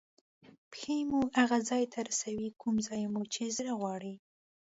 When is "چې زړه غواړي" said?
3.33-4.13